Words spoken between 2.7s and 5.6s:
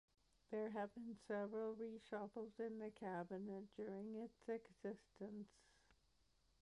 the cabinet during its existence.